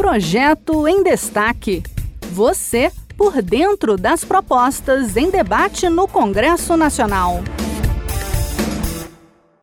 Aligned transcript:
Projeto 0.00 0.88
em 0.88 1.02
Destaque. 1.02 1.82
Você 2.32 2.90
por 3.18 3.42
dentro 3.42 3.98
das 3.98 4.24
propostas 4.24 5.14
em 5.14 5.30
debate 5.30 5.90
no 5.90 6.08
Congresso 6.08 6.74
Nacional. 6.74 7.34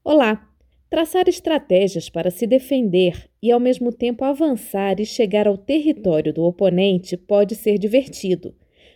Olá! 0.03 0.47
Traçar 0.91 1.27
estratégias 1.27 2.07
para 2.07 2.29
se 2.29 2.45
defender 2.45 3.27
e, 3.41 3.51
ao 3.51 3.59
mesmo 3.59 3.91
tempo, 3.91 4.23
avançar 4.23 4.99
e 4.99 5.07
chegar 5.07 5.47
ao 5.47 5.57
território 5.57 6.31
do 6.31 6.43
oponente 6.43 7.17
pode 7.17 7.55
ser 7.55 7.79
divertido, 7.79 8.53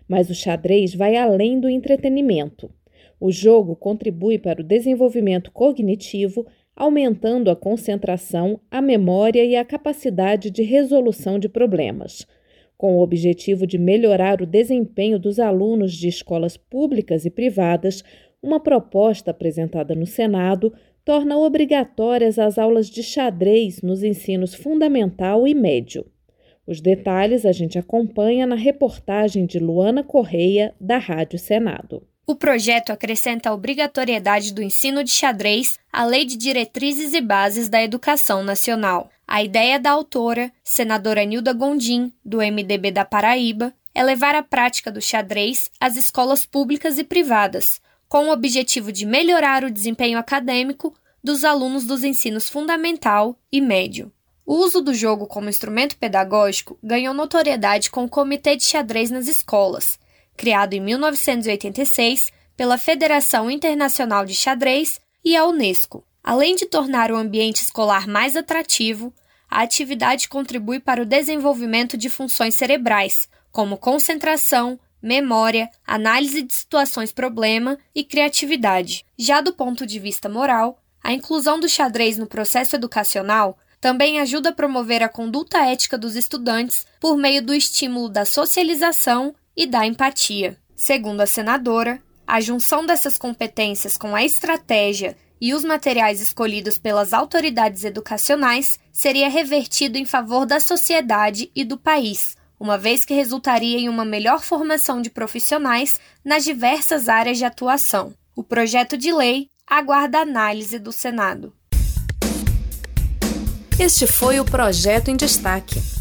mas 0.08 0.30
o 0.30 0.36
xadrez 0.36 0.94
vai 0.94 1.18
além 1.18 1.60
do 1.60 1.68
entretenimento. 1.68 2.70
O 3.20 3.32
jogo 3.32 3.76
contribui 3.76 4.38
para 4.38 4.62
o 4.62 4.64
desenvolvimento 4.64 5.52
cognitivo, 5.52 6.46
aumentando 6.82 7.52
a 7.52 7.56
concentração, 7.56 8.60
a 8.72 8.82
memória 8.82 9.46
e 9.46 9.56
a 9.56 9.64
capacidade 9.64 10.50
de 10.50 10.64
resolução 10.64 11.38
de 11.38 11.48
problemas. 11.48 12.26
Com 12.76 12.96
o 12.96 13.04
objetivo 13.04 13.68
de 13.68 13.78
melhorar 13.78 14.42
o 14.42 14.48
desempenho 14.48 15.20
dos 15.20 15.40
alunos 15.40 15.94
de 15.94 16.08
escolas 16.08 16.58
públicas 16.58 17.24
e 17.24 17.30
privadas, 17.30 18.04
uma 18.42 18.60
proposta 18.60 19.30
apresentada 19.30 19.94
no 19.94 20.08
Senado 20.08 20.74
torna 21.06 21.38
obrigatórias 21.38 22.40
as 22.40 22.58
aulas 22.58 22.90
de 22.90 23.04
xadrez 23.04 23.84
nos 23.84 24.02
ensinos 24.02 24.56
fundamental 24.56 25.48
e 25.48 25.54
médio. 25.54 26.04
Os 26.66 26.82
detalhes 26.82 27.46
a 27.46 27.52
gente 27.52 27.78
acompanha 27.78 28.48
na 28.48 28.56
reportagem 28.56 29.46
de 29.46 29.60
Luana 29.60 30.04
Correia, 30.04 30.74
da 30.82 30.98
Rádio 30.98 31.38
Senado. 31.38 32.08
O 32.32 32.36
projeto 32.36 32.94
acrescenta 32.94 33.50
a 33.50 33.54
obrigatoriedade 33.54 34.54
do 34.54 34.64
ensino 34.64 35.04
de 35.04 35.12
xadrez 35.12 35.78
à 35.92 36.06
Lei 36.06 36.24
de 36.24 36.38
Diretrizes 36.38 37.14
e 37.14 37.20
Bases 37.20 37.68
da 37.68 37.84
Educação 37.84 38.42
Nacional. 38.42 39.12
A 39.28 39.44
ideia 39.44 39.78
da 39.78 39.92
autora, 39.92 40.50
senadora 40.64 41.26
Nilda 41.26 41.52
Gondim, 41.52 42.10
do 42.24 42.38
MDB 42.38 42.90
da 42.90 43.04
Paraíba, 43.04 43.74
é 43.94 44.02
levar 44.02 44.34
a 44.34 44.42
prática 44.42 44.90
do 44.90 45.02
xadrez 45.02 45.70
às 45.78 45.98
escolas 45.98 46.46
públicas 46.46 46.98
e 46.98 47.04
privadas, 47.04 47.82
com 48.08 48.30
o 48.30 48.32
objetivo 48.32 48.94
de 48.94 49.06
melhorar 49.06 49.66
o 49.66 49.70
desempenho 49.70 50.18
acadêmico 50.18 50.96
dos 51.22 51.44
alunos 51.44 51.84
dos 51.84 52.02
ensinos 52.02 52.50
fundamental 52.50 53.38
e 53.52 53.60
médio. 53.60 54.10
O 54.46 54.56
uso 54.56 54.80
do 54.80 54.94
jogo 54.94 55.28
como 55.28 55.50
instrumento 55.50 55.98
pedagógico 55.98 56.80
ganhou 56.82 57.14
notoriedade 57.14 57.92
com 57.92 58.06
o 58.06 58.10
Comitê 58.10 58.56
de 58.56 58.64
Xadrez 58.64 59.12
nas 59.12 59.28
Escolas, 59.28 60.00
criado 60.42 60.74
em 60.74 60.80
1986 60.80 62.34
pela 62.58 62.76
Federação 62.76 63.52
Internacional 63.52 64.26
de 64.26 64.34
Xadrez 64.34 65.00
e 65.24 65.38
a 65.38 65.46
Unesco. 65.46 66.04
Além 66.24 66.56
de 66.56 66.66
tornar 66.66 67.12
o 67.12 67.16
ambiente 67.16 67.62
escolar 67.62 68.08
mais 68.08 68.36
atrativo, 68.36 69.14
a 69.48 69.62
atividade 69.62 70.28
contribui 70.28 70.80
para 70.80 71.04
o 71.04 71.06
desenvolvimento 71.06 71.96
de 71.96 72.10
funções 72.10 72.56
cerebrais, 72.56 73.30
como 73.52 73.78
concentração, 73.78 74.80
memória, 75.00 75.70
análise 75.86 76.42
de 76.42 76.56
situações 76.56 77.12
problema 77.12 77.78
e 77.94 78.04
criatividade. 78.04 79.06
Já 79.16 79.42
do 79.42 79.54
ponto 79.54 79.86
de 79.86 80.00
vista 80.00 80.28
moral, 80.28 80.82
a 81.04 81.14
inclusão 81.14 81.60
do 81.60 81.70
xadrez 81.70 82.18
no 82.18 82.26
processo 82.26 82.76
educacional 82.76 83.60
também 83.80 84.20
ajuda 84.20 84.50
a 84.50 84.54
promover 84.54 85.04
a 85.04 85.10
conduta 85.10 85.60
ética 85.60 86.00
dos 86.00 86.16
estudantes 86.16 86.84
por 87.00 87.16
meio 87.16 87.44
do 87.44 87.54
estímulo 87.54 88.10
da 88.10 88.26
socialização 88.26 89.36
e 89.56 89.66
da 89.66 89.86
empatia. 89.86 90.58
Segundo 90.76 91.22
a 91.22 91.28
senadora, 91.28 92.02
a 92.26 92.40
junção 92.40 92.86
dessas 92.86 93.18
competências 93.18 93.98
com 93.98 94.16
a 94.16 94.24
estratégia 94.24 95.18
e 95.40 95.54
os 95.54 95.64
materiais 95.64 96.22
escolhidos 96.22 96.78
pelas 96.78 97.14
autoridades 97.14 97.84
educacionais 97.84 98.80
seria 98.94 99.30
revertido 99.30 99.98
em 99.98 100.06
favor 100.06 100.46
da 100.46 100.60
sociedade 100.60 101.52
e 101.56 101.64
do 101.64 101.78
país, 101.78 102.38
uma 102.60 102.78
vez 102.78 103.04
que 103.04 103.14
resultaria 103.14 103.80
em 103.80 103.90
uma 103.90 104.06
melhor 104.06 104.44
formação 104.44 105.02
de 105.02 105.10
profissionais 105.10 106.00
nas 106.24 106.44
diversas 106.44 107.10
áreas 107.10 107.38
de 107.38 107.46
atuação. 107.46 108.14
O 108.36 108.44
projeto 108.44 108.98
de 108.98 109.12
lei 109.12 109.48
aguarda 109.68 110.20
análise 110.20 110.78
do 110.78 110.92
Senado. 110.92 111.54
Este 113.80 114.06
foi 114.06 114.40
o 114.40 114.46
projeto 114.46 115.10
em 115.10 115.16
destaque. 115.16 116.01